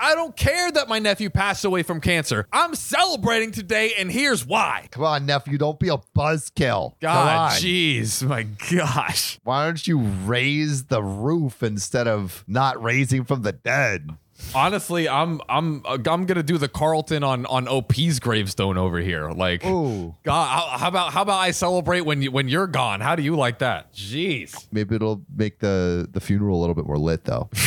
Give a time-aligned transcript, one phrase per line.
[0.00, 2.46] I don't care that my nephew passed away from cancer.
[2.52, 4.88] I'm celebrating today, and here's why.
[4.90, 6.94] Come on, nephew, don't be a buzzkill.
[7.00, 9.38] God, jeez, my gosh.
[9.44, 14.16] Why don't you raise the roof instead of not raising from the dead?
[14.54, 19.30] Honestly, I'm I'm I'm gonna do the Carlton on on OP's gravestone over here.
[19.30, 20.14] Like, Ooh.
[20.22, 23.00] God, how, how about how about I celebrate when you when you're gone?
[23.00, 23.92] How do you like that?
[23.92, 27.50] Jeez, Maybe it'll make the the funeral a little bit more lit though.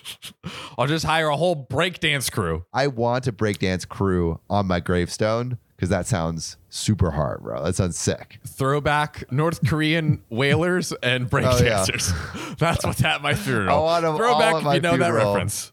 [0.78, 2.64] I'll just hire a whole breakdance crew.
[2.72, 7.62] I want a breakdance crew on my gravestone because that sounds super hard, bro.
[7.64, 8.38] That sounds sick.
[8.46, 11.50] Throwback North Korean whalers and Oh, yeah.
[11.84, 12.56] breakdancers.
[12.58, 13.76] That's what's at my funeral.
[13.76, 15.72] I want 'em all Throwback at if my you know that reference.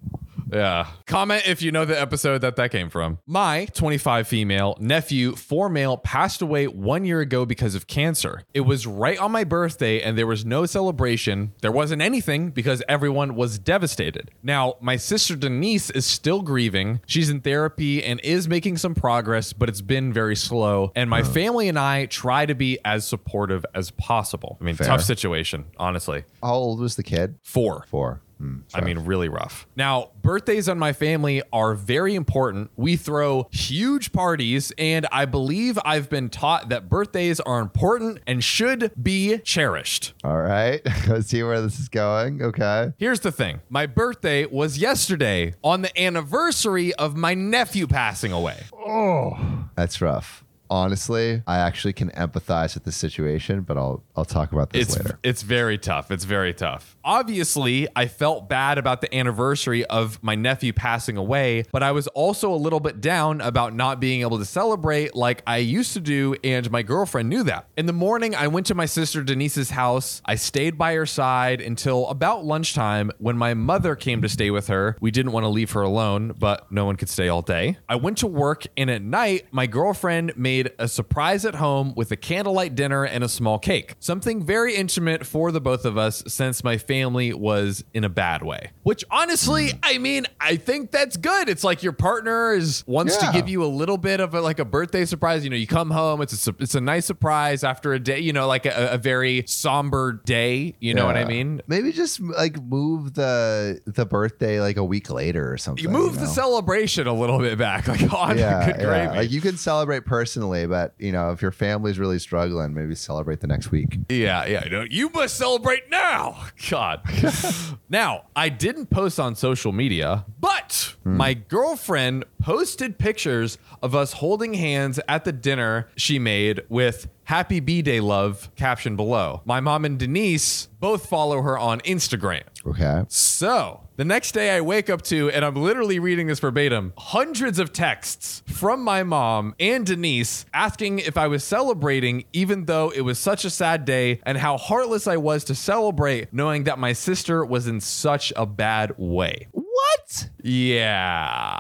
[0.52, 0.88] Yeah.
[1.06, 3.20] Comment if you know the episode that that came from.
[3.26, 8.44] My 25 female nephew, four male, passed away one year ago because of cancer.
[8.54, 11.54] It was right on my birthday and there was no celebration.
[11.62, 14.32] There wasn't anything because everyone was devastated.
[14.44, 17.02] Now, my sister Denise is still grieving.
[17.06, 20.92] She's in therapy and is making some progress, but it's been very slow.
[20.96, 24.58] And my family and I try to be as supportive as possible.
[24.60, 24.88] I mean, Fair.
[24.88, 26.24] tough situation, honestly.
[26.42, 27.36] How old was the kid?
[27.44, 27.86] Four.
[27.90, 28.22] Four.
[28.40, 29.68] Hmm, I mean, really rough.
[29.76, 32.72] Now, birthdays on my family are very important.
[32.78, 38.42] We throw huge parties, and I believe I've been taught that birthdays are important and
[38.42, 40.14] should be cherished.
[40.24, 40.82] all right.
[41.08, 42.42] Let's see where this is going.
[42.42, 42.94] Okay.
[42.98, 48.64] Here's the thing my birthday was yesterday on the anniversary of my nephew passing away.
[48.74, 50.46] Oh, that's rough.
[50.72, 54.98] Honestly, I actually can empathize with the situation, but I'll I'll talk about this It's
[54.98, 55.20] later.
[55.24, 56.12] it's very tough.
[56.12, 56.96] It's very tough.
[57.10, 62.06] Obviously, I felt bad about the anniversary of my nephew passing away, but I was
[62.10, 66.02] also a little bit down about not being able to celebrate like I used to
[66.02, 67.68] do, and my girlfriend knew that.
[67.76, 70.22] In the morning, I went to my sister Denise's house.
[70.24, 74.68] I stayed by her side until about lunchtime when my mother came to stay with
[74.68, 74.96] her.
[75.02, 77.80] We didn't want to leave her alone, but no one could stay all day.
[77.90, 82.12] I went to work, and at night, my girlfriend made a surprise at home with
[82.12, 83.96] a candlelight dinner and a small cake.
[83.98, 88.44] Something very intimate for the both of us since my family was in a bad
[88.44, 88.72] way.
[88.84, 89.78] Which honestly, hmm.
[89.84, 91.50] I mean, I think that's good.
[91.50, 93.32] It's like your partner is wants Yeah.
[93.32, 95.44] to give you a little bit of a, like a birthday surprise.
[95.44, 98.20] You know, you come home, it's a it's a nice surprise after a day.
[98.20, 100.76] You know, like a, a very somber day.
[100.80, 101.62] You know what I mean?
[101.68, 105.84] Maybe just like move the the birthday like a week later or something.
[105.84, 106.32] You move the know?
[106.32, 107.80] celebration a little bit back.
[107.90, 108.86] Like, oh, yeah, good yeah.
[108.86, 109.18] gravy.
[109.18, 113.40] Like you can celebrate personally, but you know if your family's really struggling, maybe celebrate
[113.40, 113.98] the next week.
[114.10, 114.68] Yeah, yeah.
[114.70, 116.46] No, you must celebrate now.
[116.70, 116.79] God.
[117.90, 121.18] now, I didn't post on social media, but Mm.
[121.18, 127.60] my girlfriend posted pictures of us holding hands at the dinner she made with Happy
[127.60, 129.42] B Day Love caption below.
[129.46, 132.44] My mom and Denise both follow her on Instagram.
[132.66, 133.04] Okay.
[133.08, 137.60] So the next day I wake up to, and I'm literally reading this verbatim, hundreds
[137.60, 143.02] of texts from my mom and Denise asking if I was celebrating, even though it
[143.02, 146.94] was such a sad day, and how heartless I was to celebrate, knowing that my
[146.94, 149.48] sister was in such a bad way.
[149.80, 150.30] What?
[150.44, 151.60] Yeah.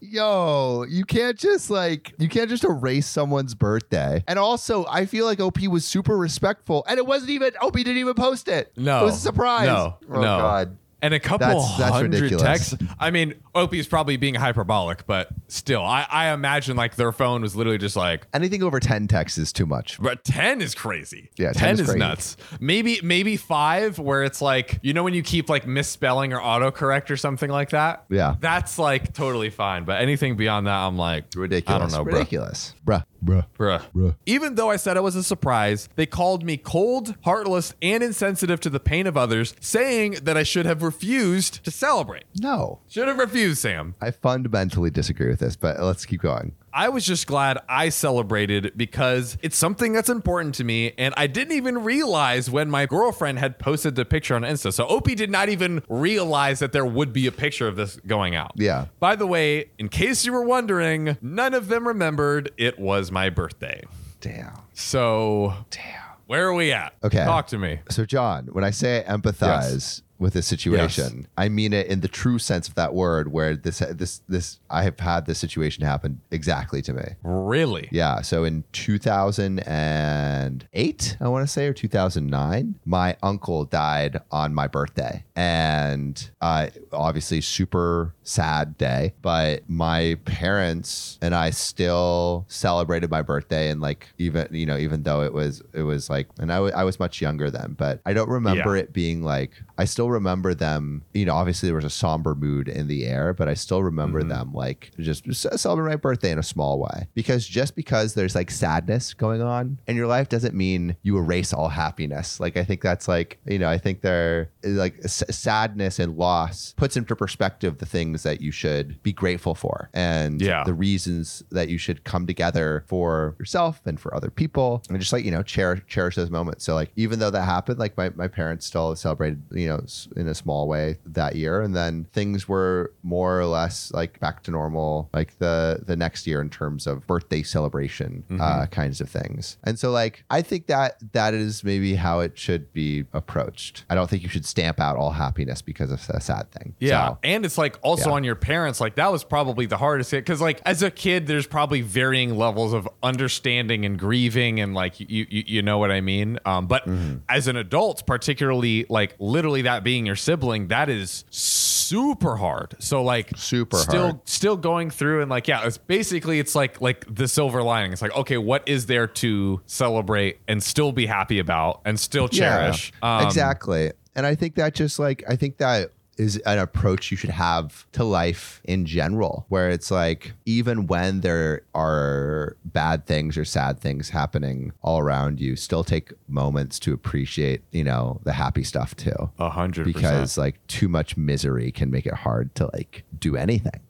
[0.00, 4.24] Yo, you can't just like you can't just erase someone's birthday.
[4.26, 7.98] And also, I feel like OP was super respectful, and it wasn't even OP didn't
[7.98, 8.72] even post it.
[8.76, 9.02] No.
[9.02, 9.66] it was a surprise.
[9.66, 9.96] No.
[10.10, 10.20] oh no.
[10.20, 10.76] God.
[11.02, 12.42] And a couple That's- that's hundred ridiculous.
[12.42, 12.76] texts.
[12.98, 17.56] I mean, Opie's probably being hyperbolic, but still, I, I imagine like their phone was
[17.56, 19.98] literally just like, Anything over ten texts is too much.
[20.00, 21.30] But 10 is crazy.
[21.36, 22.36] Yeah, 10, 10 is is nuts.
[22.60, 27.10] Maybe maybe 5 where it's like, you know when you keep like misspelling or autocorrect
[27.10, 28.04] or something like that?
[28.10, 28.36] Yeah.
[28.40, 31.74] That's like totally fine, but anything beyond that I'm like Ridiculous.
[31.74, 32.02] I don't know.
[32.10, 32.74] Ridiculous.
[32.86, 33.04] Bruh.
[33.24, 33.46] Bruh.
[33.58, 33.82] Bruh.
[33.94, 34.16] Bruh.
[34.26, 38.60] Even though I said it was a surprise, they called me cold, heartless, and insensitive
[38.60, 42.24] to the pain of others, saying that I should have refused to celebrate.
[42.40, 42.80] No.
[42.88, 43.94] Should have refused, Sam.
[44.00, 46.52] I fundamentally disagree with this, but let's keep going.
[46.72, 50.92] I was just glad I celebrated because it's something that's important to me.
[50.98, 54.72] And I didn't even realize when my girlfriend had posted the picture on Insta.
[54.72, 58.34] So Opie did not even realize that there would be a picture of this going
[58.34, 58.52] out.
[58.56, 58.86] Yeah.
[58.98, 63.30] By the way, in case you were wondering, none of them remembered it was my
[63.30, 63.82] birthday.
[64.20, 64.58] Damn.
[64.74, 66.02] So Damn.
[66.26, 66.94] where are we at?
[67.02, 67.24] Okay.
[67.24, 67.80] Talk to me.
[67.90, 72.38] So, John, when I say empathize with this situation, I mean it in the true
[72.38, 76.80] sense of that word, where this this this I have had this situation happen exactly
[76.82, 77.02] to me.
[77.24, 77.88] Really?
[77.90, 78.20] Yeah.
[78.20, 85.24] So in 2008, I want to say, or 2009, my uncle died on my birthday.
[85.34, 89.14] And uh, obviously, super sad day.
[89.22, 93.70] But my parents and I still celebrated my birthday.
[93.70, 96.84] And like, even, you know, even though it was, it was like, and I I
[96.84, 98.82] was much younger then, but I don't remember Yeah.
[98.82, 101.02] it being like, I still remember them.
[101.14, 104.22] You know, obviously there was a somber mood in the air, but I still remember
[104.22, 104.28] Mhm.
[104.28, 107.08] them like just c- celebrate my birthday in a small way.
[107.14, 111.52] Because just because there's like sadness going on in your life doesn't mean you erase
[111.54, 112.38] all happiness.
[112.40, 116.74] Like I think that's like you know I think they're like s- sadness and loss
[116.76, 120.64] puts into perspective the things that you should be grateful for and Yeah.
[120.64, 125.12] the reasons that you should come together for yourself and for other people and just
[125.12, 128.10] like you know cherish cherish those moments so like even though that happened like my,
[128.14, 132.06] my parents still celebrated you know s- in a small way that year and then
[132.12, 136.50] things were more or less like back to normal like the the next year in
[136.50, 141.34] terms of birthday celebration uh, kinds of things and so like i think that that
[141.34, 145.10] is maybe how it should be approached i don't think you should stamp out all
[145.12, 147.08] happiness because of a sad thing Yeah.
[147.08, 148.16] So, and it's like also Yeah.
[148.16, 148.80] on your parents.
[148.80, 150.24] Like that was probably the hardest hit.
[150.26, 154.98] Cause like as a kid, there's probably varying levels of understanding and grieving and like
[155.00, 156.38] you you, you know what I mean?
[156.44, 157.18] Um, but Mm-hmm.
[157.28, 162.74] as an adult, particularly like literally that being your sibling, that is super hard.
[162.78, 164.28] So like Super still hard.
[164.28, 167.92] still going through and like yeah, it's basically it's like like the silver lining.
[167.92, 172.28] It's like, okay, what is there to celebrate and still be happy about and still
[172.28, 172.92] cherish?
[173.02, 173.92] Um, exactly.
[174.14, 177.86] And I think that just like I think that is an approach you should have
[177.92, 183.80] to life in general, where it's like even when there are bad things or sad
[183.80, 188.94] things happening all around you, still take moments to appreciate, you know, the happy stuff
[188.94, 189.30] too.
[189.38, 189.94] A hundred percent.
[189.94, 193.80] Because like too much misery can make it hard to like do anything.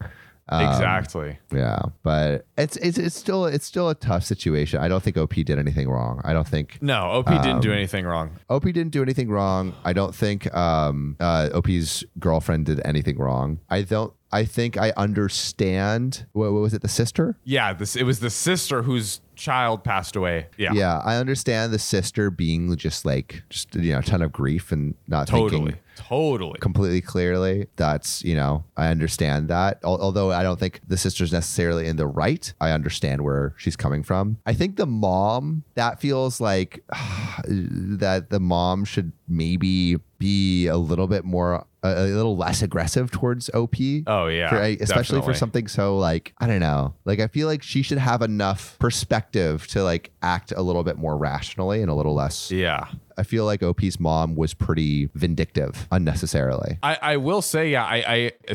[0.50, 1.38] Um, Exactly.
[1.52, 4.80] Yeah, but it's it's it's still it's still a tough situation.
[4.80, 6.20] I don't think OP did anything wrong.
[6.24, 8.30] I don't think No, OP didn't do Um, anything wrong.
[8.48, 9.74] OP didn't do anything wrong.
[9.84, 13.60] I don't think um, uh, OP's girlfriend did anything wrong.
[13.70, 14.12] I don't.
[14.32, 16.26] I think I understand.
[16.32, 16.82] What, what was it?
[16.82, 17.36] The sister?
[17.44, 20.46] Yeah, this it was the sister whose child passed away.
[20.56, 24.32] Yeah, Yeah, I understand the sister being just like just you know a ton of
[24.32, 26.58] grief and not totally, thinking totally.
[26.60, 27.66] completely clearly.
[27.76, 29.80] That's you know I understand that.
[29.84, 32.52] Al- Although I don't think the sister's necessarily in the right.
[32.60, 34.38] I understand where she's coming from.
[34.46, 36.82] I think the mom that feels like
[37.46, 43.48] that the mom should maybe be a little bit more a, little less aggressive towards
[43.54, 43.76] OP.
[44.06, 46.94] Oh yeah, For- especially for something so like I don't know.
[47.04, 50.98] Like I feel like she should have enough perspective to like act a little bit
[50.98, 52.50] more rationally and a little less.
[52.50, 52.88] Yeah,
[53.20, 56.78] I feel like OP's mom was pretty vindictive unnecessarily.
[56.82, 58.32] I I will say yeah, I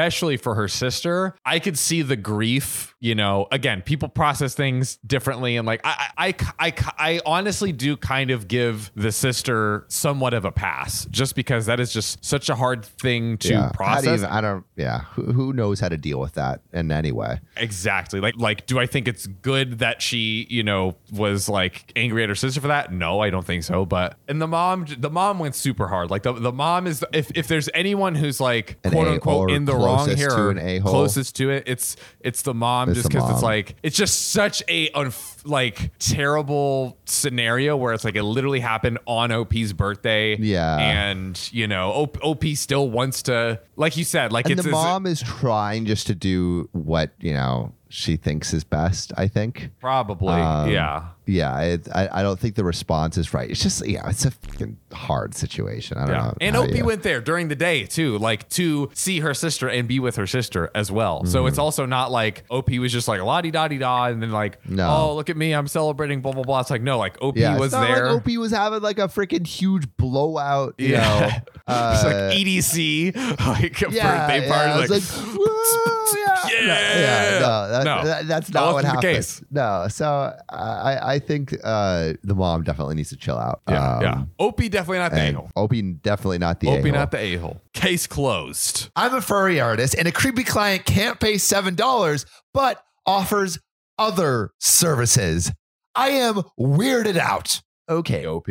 [0.00, 2.94] especially for her sister, I could see the grief.
[3.00, 7.96] You know, again, people process things differently, and like I I I I, honestly do
[7.96, 12.50] kind of give the sister somewhat of a pass, just because that is just such
[12.50, 14.20] a hard thing to do you process.
[14.20, 14.64] even- I don't.
[14.76, 15.00] Yeah.
[15.14, 17.40] Who, who knows how to deal with that in any way?
[17.56, 18.20] Exactly.
[18.20, 22.28] Like like do I think it's good that she, you know, was like angry at
[22.28, 22.92] her sister for that?
[22.92, 23.86] No, I don't think so.
[23.86, 26.10] But and the mom the mom went super hard.
[26.10, 29.64] Like the, the mom is if if there's anyone who's like An quote unquote in
[29.64, 30.90] the wrong closest here to an a-hole.
[30.92, 34.62] closest to it, it's it's the mom It's just because it's like it's just such
[34.68, 40.36] a unf- like terrible scenario where it's like it literally happened on OP's birthday.
[40.36, 40.76] Yeah.
[40.78, 44.70] And you know, OP, OP still wants to like you said, like And it's the
[44.70, 49.12] mom is trying just to do what you know she thinks is best.
[49.16, 49.70] I think.
[49.80, 51.06] probably Um, yeah.
[51.26, 51.60] Yeah.
[51.60, 52.20] It, I.
[52.20, 53.50] I don't think the response is right.
[53.50, 54.08] It's just yeah.
[54.08, 55.96] It's a fucking hard situation.
[55.98, 56.22] I don't Yeah.
[56.22, 56.34] know.
[56.40, 59.88] And OP you- went there during the day too, like to see her sister and
[59.88, 61.24] be with her sister as well.
[61.24, 61.48] So Mm-hmm.
[61.48, 64.30] it's also not like OP was just like la di da di da and then
[64.30, 64.88] like, No.
[64.88, 66.60] oh, look at me, I'm celebrating, blah, blah, blah.
[66.60, 68.12] It's like, no, like OP Yeah, was it's not there.
[68.12, 70.74] Like OP was having like a freaking huge blowout.
[70.76, 71.00] You Yeah.
[71.20, 74.94] know, it's uh, like EDC, like a yeah, birthday yeah, party.
[74.94, 76.66] it's like, like, yeah, Yeah.
[76.66, 78.04] No, yeah, no, that, No.
[78.04, 79.14] that- that's That not what wasn't happened.
[79.16, 79.42] case.
[79.50, 83.62] No, so I, I think uh, the mom definitely needs to chill out.
[83.68, 84.22] yeah, Um, yeah.
[84.38, 85.50] OP definitely not the a-hole.
[85.56, 85.72] OP
[86.02, 86.92] definitely not the OP a-hole.
[86.92, 87.60] not the a-hole.
[87.72, 88.90] Case closed.
[88.96, 93.58] I'm a furry artist, and a creepy client can't pay $7, but offers
[94.00, 95.52] other services.
[95.94, 97.60] I am weirded out.
[97.88, 98.26] okay.
[98.26, 98.46] OP.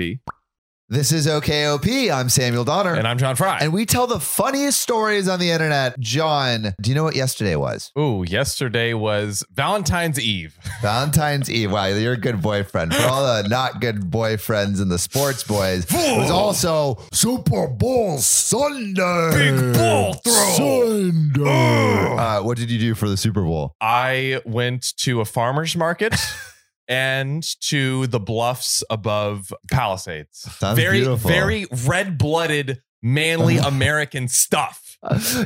[0.91, 2.12] This is OKOP.
[2.12, 2.96] I'm Samuel Donner.
[2.96, 3.60] And I'm John Fry.
[3.62, 6.00] and we tell the funniest stories on the internet.
[6.00, 7.91] John, do you know what yesterday was?
[7.96, 10.58] Ooh, yesterday was Valentine's Eve.
[10.81, 11.72] Valentine's Eve.
[11.72, 12.96] Wow, you're a good boyfriend.
[12.96, 18.17] For all the not good boyfriends and the sports boys, it was also Super Bowl
[18.17, 19.29] Sunday.
[19.51, 20.34] Big ball throw.
[20.58, 22.15] Sunday.
[22.17, 23.75] Uh, what did you do for the Super Bowl?
[23.79, 26.15] I went to a farmer's market
[26.89, 30.39] and to the bluffs above Palisades.
[30.39, 31.29] Sounds very, beautiful.
[31.29, 34.98] very red blooded, manly American stuff.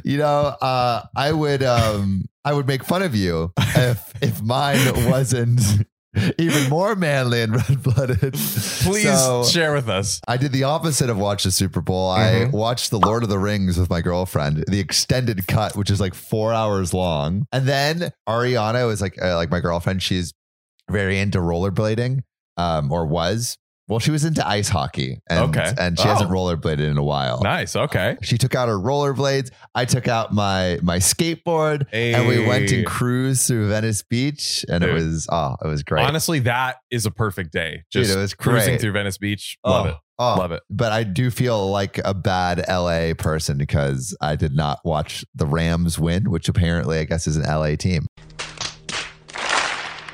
[0.04, 0.26] You know,
[0.60, 5.62] uh, I would um, I would make fun of you if if mine wasn't
[6.40, 8.34] even more manly and red blooded.
[8.34, 10.22] Please share with us.
[10.28, 12.10] I did the opposite of watch the Super Bowl.
[12.10, 12.52] I Mhm.
[12.52, 16.14] watched The Lord of the Rings with my girlfriend, the extended cut, which is like
[16.16, 17.46] four hours long.
[17.52, 20.34] And then Ariana was like, uh, like my girlfriend, she's
[20.90, 22.22] very into rollerblading,
[22.58, 23.58] um, or was.
[23.90, 25.74] Well, she was into ice hockey, and Okay.
[25.78, 26.34] and she hasn't Oh.
[26.34, 27.42] rollerbladed in a while.
[27.44, 27.76] Nice.
[27.76, 28.16] Okay.
[28.22, 29.50] She took out her rollerblades.
[29.76, 34.86] I took out my my skateboard, and we went and cruised through Venice Beach, and
[34.86, 36.06] it was oh, it was great.
[36.06, 37.84] Honestly, that is a perfect day.
[37.92, 38.82] Dude, Just it was cruising great.
[38.82, 39.58] through Venice Beach.
[39.66, 39.96] Love oh, it.
[40.18, 40.36] oh.
[40.40, 40.64] Love it.
[40.70, 45.46] But I do feel like a bad LA person because I did not watch the
[45.46, 48.06] Rams win, which apparently I guess is an LA team.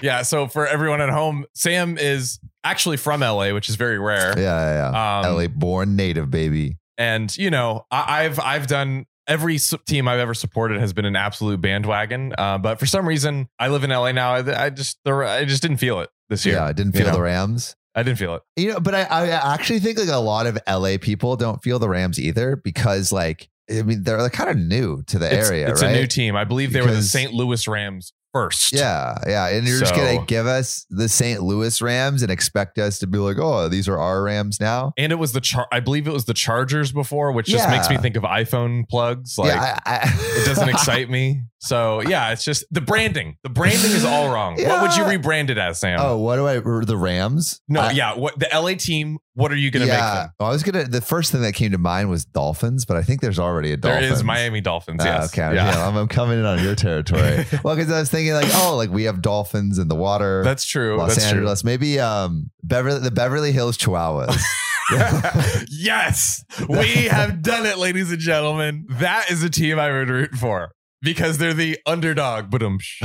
[0.01, 0.21] Yeah.
[0.23, 4.33] So for everyone at home, Sam is actually from LA, which is very rare.
[4.37, 5.19] Yeah, yeah, yeah.
[5.27, 6.77] Um, LA born native, baby.
[6.97, 11.15] and you know I, i've i've done every team i've ever supported has been an
[11.15, 14.99] absolute bandwagon uh, but for some reason i live in la now i, I just
[15.05, 17.13] the, i just didn't feel it this year Yeah, I didn't feel know?
[17.13, 17.75] the Rams.
[17.95, 20.57] i didn't feel it You know, but I, I actually think like a lot of
[20.67, 24.57] LA people don't feel the Rams either because like I mean they're like kind of
[24.57, 25.91] new to the it's, area, it's right?
[25.95, 29.47] a new team i believe they were the st louis rams first Yeah, yeah.
[29.47, 31.41] And you're just gonna give us the St.
[31.41, 34.93] Louis Rams and expect us to be like, oh, these are our Rams now.
[34.97, 37.89] and it was the char i believe it was the chargers before which just makes
[37.89, 42.31] me think of iphone plugs like yeah, I, I, it doesn't excite me so yeah
[42.31, 45.79] it's just the branding the branding is all wrong what would you rebrand it as
[45.79, 46.59] sam oh, what do I?
[46.59, 47.61] The Rams?
[47.67, 50.63] no I- yeah what the la team what are you gonna make them I was
[50.63, 50.83] gonna.
[50.83, 53.77] The first thing that came to mind was dolphins, but I think there's already a
[53.77, 54.11] there dolphin.
[54.11, 55.71] is miami dolphins Ah, yes okay, yeah.
[55.71, 55.87] yeah.
[55.87, 57.45] I'm, I'm coming in on your territory.
[57.63, 60.43] well, because I was thinking like, oh, like we have dolphins in the water.
[60.43, 60.97] That's true.
[60.97, 64.41] Los That's Angeles, maybe um Beverly, the Beverly Hills Chihuahuas.
[65.69, 68.87] yes, we have done it, ladies and gentlemen.
[68.89, 72.49] That is a team I would root for because they're the underdog.
[72.49, 72.61] But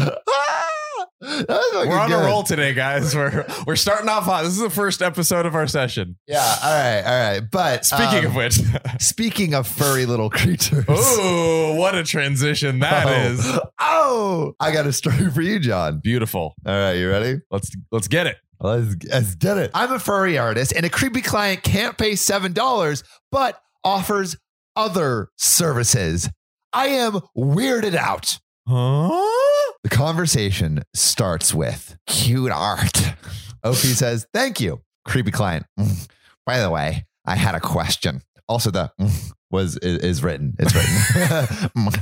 [1.24, 2.22] fucking we're on good.
[2.22, 3.14] a roll today, guys.
[3.14, 4.44] We're we're starting off hot.
[4.44, 6.16] This is the first episode of our session.
[6.26, 6.56] Yeah.
[6.62, 7.02] All right.
[7.02, 7.40] All right.
[7.50, 8.60] But Speaking um, of which,
[9.00, 10.84] speaking of furry little creatures.
[10.88, 13.58] oh, what a transition that oh, is.
[13.80, 16.00] Oh, I got a story for you, John.
[16.00, 16.54] Beautiful.
[16.66, 17.40] All right, you ready?
[17.50, 18.36] Let's let's get it.
[18.60, 19.70] Let's, let's get it.
[19.74, 24.36] I'm a furry artist, and a creepy client can't pay $7, but offers
[24.76, 26.30] other services.
[26.74, 28.38] I am weirded out.
[28.68, 29.72] Huh?
[29.84, 33.14] The conversation starts with cute art.
[33.62, 34.82] Opie says, Thank you.
[35.04, 35.66] Creepy client.
[35.78, 36.08] "Mm,
[36.46, 38.22] By the way, I had a question.
[38.48, 40.54] Also, the mm, was is, is written.
[40.58, 41.92] It's written.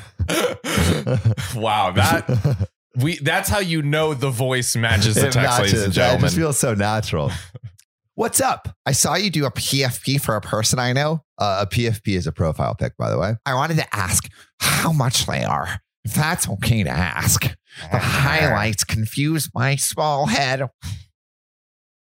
[1.60, 5.96] wow, that we that's how you know the voice matches the It text, ladies and
[5.96, 6.14] matches.
[6.14, 7.30] It just feels so natural.
[8.14, 8.68] What's up?
[8.84, 11.24] I saw you do a PFP for a person I know.
[11.38, 13.36] Uh, a PFP is a profile pic, by the way.
[13.46, 14.28] I wanted to ask
[14.60, 15.80] how much they are.
[16.04, 17.42] If that's okay to ask.
[17.90, 20.68] The highlights confuse my small head.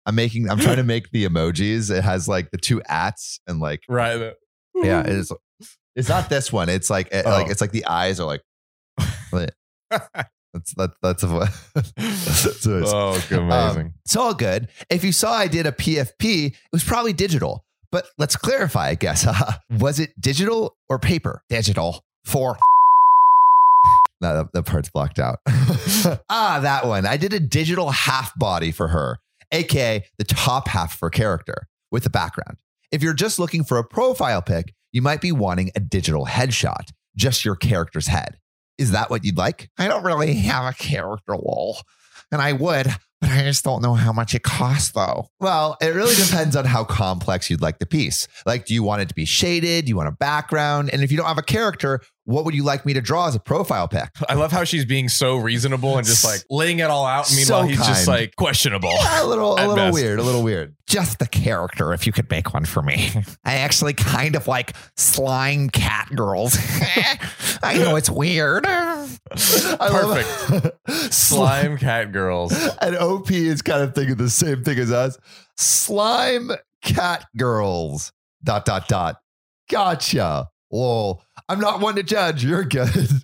[0.05, 0.49] I'm making.
[0.49, 1.89] I'm trying to make the emojis.
[1.95, 4.33] It has like the two ats and like right.
[4.75, 5.03] yeah.
[5.05, 5.31] It's
[5.95, 6.67] it's not this one.
[6.67, 7.29] It's like it, Oh.
[7.29, 8.41] like it's like the eyes are like.
[10.53, 11.27] That's that, that's a.
[11.75, 13.85] that's a Oh, amazing.
[13.87, 14.67] um, it's all good.
[14.89, 17.63] If you saw I did a PFP, it was probably digital.
[17.91, 19.27] But let's clarify, I guess.
[19.69, 21.43] was it digital or paper?
[21.49, 22.57] Digital for.
[24.21, 25.39] No, that, that part's blocked out.
[26.29, 27.05] ah, that one.
[27.05, 29.19] I did a digital half body for her,
[29.51, 32.57] aka the top half of her character with the background.
[32.91, 36.89] If you're just looking for a profile pic, you might be wanting a digital headshot,
[37.17, 38.37] just your character's head.
[38.81, 39.69] Is that what you'd like?
[39.77, 41.77] I don't really have a character wall.
[42.31, 42.87] And I would,
[43.19, 45.27] but I just don't know how much it costs though.
[45.39, 48.27] Well, it really depends on how complex you'd like the piece.
[48.45, 49.85] Like, do you want it to be shaded?
[49.85, 50.89] Do you want a background?
[50.91, 51.99] And if you don't have a character,
[52.31, 54.09] what would you like me to draw as a profile pic?
[54.29, 57.27] I love how she's being so reasonable and just like laying it all out.
[57.27, 58.89] So Meanwhile, he's just like questionable.
[58.89, 59.93] a little, a little best.
[59.93, 60.75] weird, a little weird.
[60.87, 63.11] Just the character, if you could make one for me.
[63.45, 66.57] I actually kind of like slime cat girls.
[67.63, 68.63] I know it's weird.
[69.29, 71.13] Perfect.
[71.13, 72.53] Slime cat girls.
[72.81, 75.17] And OP is kind of thinking the same thing as us.
[75.57, 76.51] Slime
[76.83, 78.11] cat girls.
[78.43, 79.17] Dot dot dot.
[79.69, 80.49] Gotcha.
[80.71, 81.23] Lol.
[81.49, 82.43] I'm not one to judge.
[82.43, 83.09] You're good.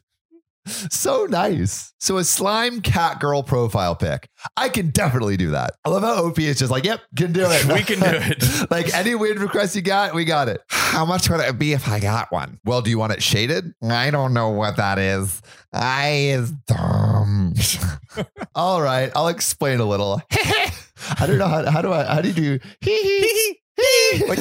[0.89, 1.93] So nice.
[1.97, 4.27] So a slime cat girl profile pic.
[4.57, 5.71] I can definitely do that.
[5.85, 7.65] I love how OP is just like, yep, can do it.
[7.73, 8.69] We can do it.
[8.69, 10.59] like any weird request you got, we got it.
[10.67, 12.59] How much would it be if I got one?
[12.65, 13.73] Well, do you want it shaded?
[13.81, 15.41] I don't know what that is.
[15.71, 17.53] I is dumb.
[18.53, 20.21] All right, I'll explain a little.
[21.17, 24.39] I don't know how, how do I how do you do Like-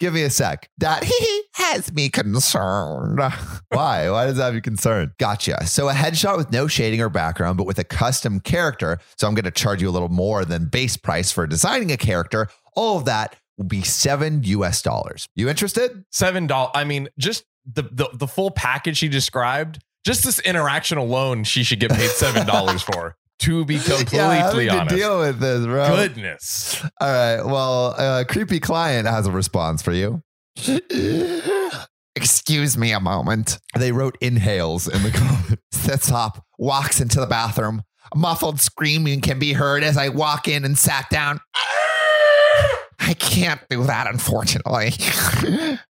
[0.00, 0.68] Give me a sec.
[0.78, 1.04] That
[1.54, 3.18] has me concerned.
[3.68, 4.10] Why?
[4.10, 5.12] Why does that have you concerned?
[5.18, 5.66] Gotcha.
[5.66, 8.98] So a headshot with no shading or background, but with a custom character.
[9.16, 11.96] So I'm going to charge you a little more than base price for designing a
[11.96, 12.48] character.
[12.74, 15.28] All of that will be seven US dollars.
[15.36, 16.04] You interested?
[16.10, 16.72] Seven dollars.
[16.74, 19.78] I mean, just the, the the full package she described.
[20.04, 23.16] Just this interaction alone, she should get paid seven dollars for.
[23.40, 25.96] To be completely yeah, having honest, to deal with this, bro.
[25.96, 26.82] goodness.
[27.00, 27.42] All right.
[27.44, 30.22] Well, uh, creepy client has a response for you.
[32.16, 33.58] Excuse me a moment.
[33.76, 35.62] They wrote inhales in the comments.
[35.72, 37.82] Sits up, walks into the bathroom.
[38.14, 41.40] A muffled screaming can be heard as I walk in and sat down.
[43.00, 44.92] I can't do that, unfortunately.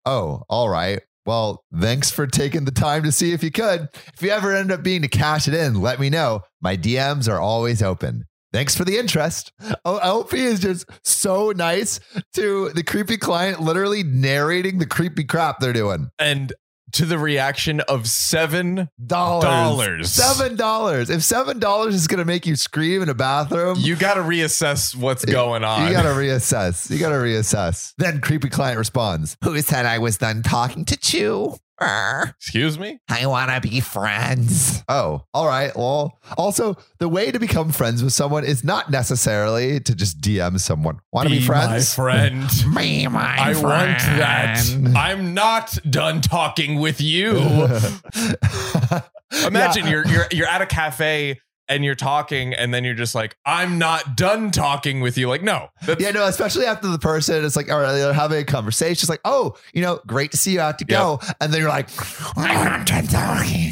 [0.05, 1.01] oh, all right.
[1.25, 3.89] Well, thanks for taking the time to see if you could.
[4.13, 6.41] If you ever end up being to cash it in, let me know.
[6.61, 8.25] My DMs are always open.
[8.51, 9.53] Thanks for the interest.
[9.85, 11.99] Oh, LP is just so nice
[12.33, 16.09] to the creepy client, literally narrating the creepy crap they're doing.
[16.19, 16.51] And
[16.93, 20.11] to the reaction of seven Dollars.
[20.11, 21.09] Seven dollars.
[21.09, 24.95] If seven dollars is gonna make you scream in a bathroom, you got to reassess
[24.95, 25.87] what's going on.
[25.87, 26.89] You gotta reassess.
[26.89, 27.93] You gotta reassess.
[27.97, 31.55] Then creepy client responds, Who said I was done talking to Chew?
[31.81, 32.99] Err, Excuse me?
[33.09, 34.83] I wanna be friends.
[34.87, 35.75] Oh, all right.
[35.75, 40.59] Well, also, the way to become friends with someone is not necessarily to just DM
[40.59, 40.99] someone.
[41.11, 41.97] Wanna be, friends?
[41.97, 42.49] my friend.
[42.75, 44.63] Be my I want that.
[44.95, 47.37] I'm not done talking with you.
[49.45, 51.39] Imagine you're you're you're at a cafe
[51.71, 55.29] and you're talking, and then you're just like, I'm not done talking with you.
[55.29, 58.43] Like, no, Yeah, no, especially after the person it's like, all right, they're having a
[58.43, 59.03] conversation.
[59.03, 61.19] It's like, oh, you know, great to see you out to go.
[61.39, 61.89] And then you're like,
[62.37, 63.71] I'm not done talking.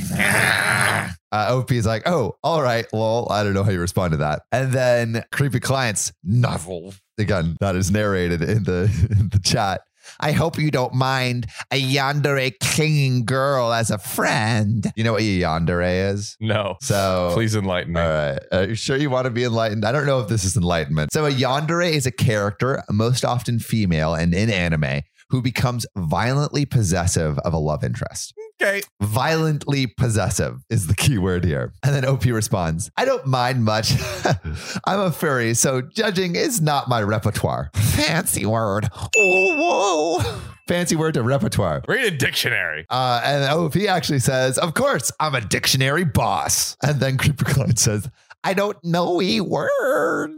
[1.32, 2.88] Uh, OP is like, oh, all right.
[2.92, 4.42] Well, I don't know how you respond to that.
[4.52, 7.56] And then creepy clients novel again.
[7.60, 8.84] That is narrated in the
[9.20, 9.82] in the chat.
[10.20, 14.92] I hope you don't mind a yandere clinging girl as a friend.
[14.96, 16.36] You know what a yandere is?
[16.40, 16.78] no.
[16.82, 18.02] So Please enlighten me.
[18.02, 18.40] all right.
[18.52, 19.86] Are you sure you want to be enlightened?
[19.86, 21.12] I don't know if this is enlightenment.
[21.14, 26.66] So, a yandere is a character, most often female and in anime, who becomes violently
[26.66, 28.34] possessive of a love interest.
[28.62, 28.82] Okay.
[29.02, 31.72] Violently possessive is the key word here.
[31.82, 33.94] And then OP responds, I don't mind much.
[34.86, 37.72] I'm a furry, so judging is not my repertoire.
[37.74, 38.90] Fancy word.
[38.94, 40.40] Oh, whoa.
[40.68, 41.82] Fancy word to repertoire.
[41.88, 42.86] Read a dictionary.
[42.90, 46.76] Uh, and OP actually says, Of course, I'm a dictionary boss.
[46.84, 48.10] And then Creeper Client says,
[48.44, 50.32] I don't know a word.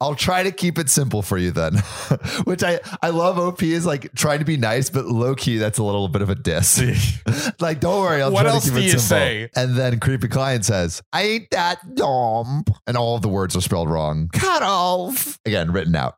[0.00, 1.74] I'll try to keep it simple for you then.
[2.44, 5.78] Which I, I love OP is like trying to be nice, but low key, that's
[5.78, 6.80] a little bit of a diss.
[7.60, 9.06] like, don't worry, I'll What try else to keep do it you simple.
[9.08, 9.48] say?
[9.56, 12.64] And then Creepy Client says, I ain't that dumb.
[12.86, 14.28] And all of the words are spelled wrong.
[14.32, 15.38] Cut off.
[15.44, 16.14] Again, written out.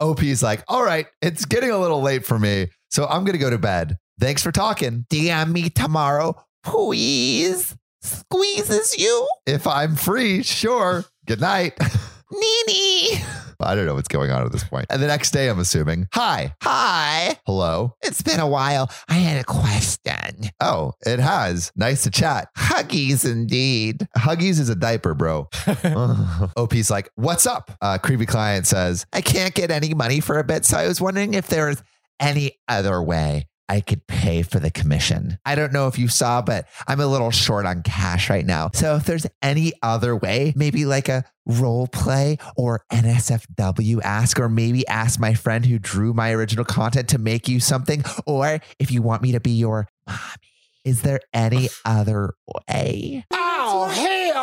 [0.00, 2.68] OP is like, all right, it's getting a little late for me.
[2.90, 3.98] So I'm going to go to bed.
[4.18, 5.04] Thanks for talking.
[5.10, 7.76] DM me tomorrow, please.
[8.04, 9.28] Squeezes you.
[9.46, 11.04] If I'm free, sure.
[11.26, 11.72] Good night.
[12.30, 13.24] Nini.
[13.60, 14.86] I don't know what's going on at this point.
[14.90, 16.08] And the next day, I'm assuming.
[16.12, 16.54] Hi.
[16.62, 17.38] Hi.
[17.46, 17.94] Hello.
[18.02, 18.90] It's been a while.
[19.08, 20.50] I had a question.
[20.60, 21.72] Oh, it has.
[21.76, 22.48] Nice to chat.
[22.58, 24.06] Huggies, indeed.
[24.18, 25.48] Huggies is a diaper, bro.
[26.56, 27.70] OP's like, what's up?
[27.80, 30.66] Uh, creepy client says, I can't get any money for a bit.
[30.66, 31.82] So I was wondering if there's
[32.20, 35.38] any other way I could pay for the commission.
[35.44, 38.70] I don't know if you saw, but I'm a little short on cash right now.
[38.74, 44.48] So if there's any other way, maybe like a role play or NSFW ask, or
[44.48, 48.90] maybe ask my friend who drew my original content to make you something, or if
[48.90, 50.18] you want me to be your mommy.
[50.84, 52.34] Is there any other
[52.68, 53.24] way?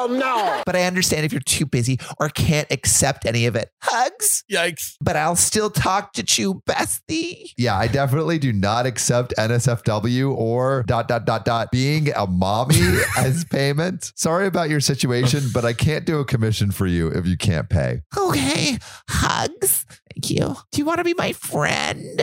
[0.02, 0.62] Oh, hell no.
[0.66, 3.70] But I understand if you're too busy or can't accept any of it.
[3.82, 4.96] Hugs Yikes.
[5.02, 7.52] but I'll still talk to you, Bestie.
[7.58, 12.76] Yeah, I definitely do not accept NSFW or dot dot dot dot being a mommy
[13.18, 14.12] as payment.
[14.16, 17.70] Sorry about your situation, but I can't do a commission for you if you can't
[17.70, 18.02] pay.
[18.18, 18.78] Okay,
[19.10, 19.86] hugs.
[20.14, 20.56] Thank you.
[20.72, 22.22] Do you want to be my friend?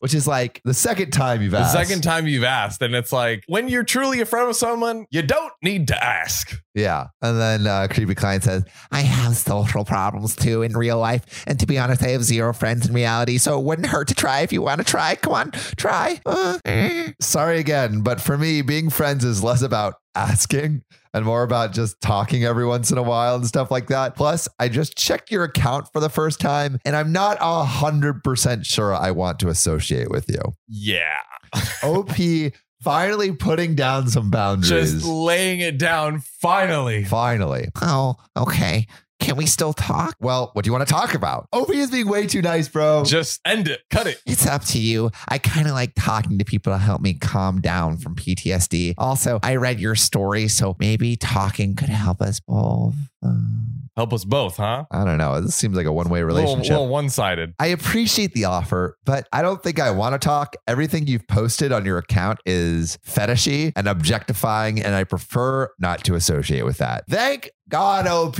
[0.00, 1.74] Which is like the second time you've asked.
[1.74, 5.06] The second time you've asked, and it's like when you're truly a friend with someone,
[5.10, 6.54] you don't need to ask.
[6.74, 7.08] Yeah.
[7.20, 11.44] And then uh, Creepy Client says, I have social problems too in real life.
[11.46, 13.38] And to be honest, I have zero friends in reality.
[13.38, 15.16] So it wouldn't hurt to try if you want to try.
[15.16, 16.20] Come on, try.
[16.24, 17.12] Uh, eh.
[17.20, 18.02] Sorry again.
[18.02, 20.82] But for me, being friends is less about asking
[21.14, 24.16] and more about just talking every once in a while and stuff like that.
[24.16, 28.22] Plus, I just checked your account for the first time and I'm not a hundred
[28.24, 30.40] percent sure I want to associate with you.
[30.68, 31.20] Yeah.
[31.82, 32.10] OP
[32.82, 34.92] finally putting down some boundaries.
[34.92, 37.04] Just laying it down finally.
[37.04, 37.68] Finally.
[37.80, 38.86] Oh, okay.
[39.28, 40.16] Can we still talk?
[40.20, 41.48] Well, what do you want to talk about?
[41.52, 43.04] Opie is being way too nice, bro.
[43.04, 43.82] Just end it.
[43.90, 44.22] Cut it.
[44.24, 45.10] It's up to you.
[45.28, 48.94] I kind of like talking to people to help me calm down from PTSD.
[48.96, 52.94] Also, I read your story, so maybe talking could help us both.
[53.96, 54.84] Help us both, huh?
[54.92, 55.40] I don't know.
[55.40, 56.70] This seems like a one way A little, relationship.
[56.70, 57.52] little one-sided.
[57.58, 60.54] I appreciate the offer, but I don't think I want to talk.
[60.68, 66.14] Everything you've posted on your account is fetishy and objectifying, and I prefer not to
[66.14, 67.04] associate with that.
[67.10, 68.36] Thank God, OP.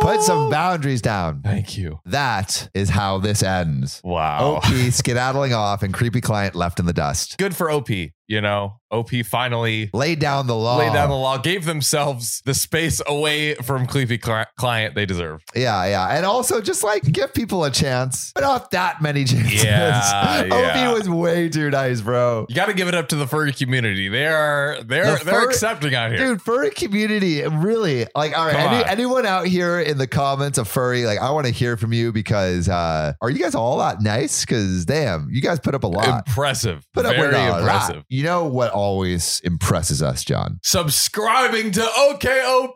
[0.00, 0.50] Put some oh.
[0.50, 1.42] boundaries down.
[1.42, 1.98] Thank you.
[2.06, 4.00] That is how this ends.
[4.04, 4.56] Wow.
[4.56, 7.38] OP skedaddling off and creepy client left in the dust.
[7.38, 7.88] Good for OP.
[8.28, 10.76] You know, OP finally Laid down the law.
[10.76, 15.42] laid down the law, gave themselves the space away from creepy cli- client they deserve.
[15.54, 16.08] Yeah, yeah.
[16.16, 19.64] And also just like give people a chance, but not that many chances.
[19.64, 20.88] Yeah, yeah.
[20.90, 22.44] OP was way too nice, bro.
[22.50, 24.08] You got to give it up to the furry community.
[24.10, 26.18] They are they're The they're fur- accepting out here.
[26.18, 28.06] Dude, furry community, really.
[28.14, 31.46] Like, all right, any, anyone out here in the comments of furry, like, I want
[31.46, 34.44] to hear from you because uh are you guys all that nice?
[34.44, 36.26] Because damn, you guys put up a lot.
[36.28, 36.86] Impressive.
[36.92, 37.96] Put up Very with impressive.
[37.96, 38.04] lot.
[38.18, 40.58] You know what always impresses us, John?
[40.64, 42.74] Subscribing to OKOP.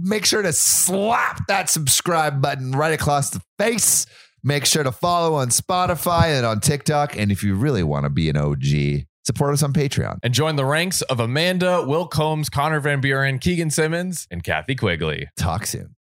[0.00, 4.06] Make sure to slap that subscribe button right across the face.
[4.42, 7.18] Make sure to follow on Spotify and on TikTok.
[7.18, 10.20] And if you really want to be an OG, support us on Patreon.
[10.22, 14.74] And join the ranks of Amanda, Will Combs, Connor Van Buren, Keegan Simmons, and Kathy
[14.74, 15.28] Quigley.
[15.36, 15.96] Talk soon.